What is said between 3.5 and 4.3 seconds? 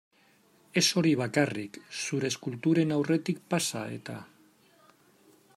pasa, eta.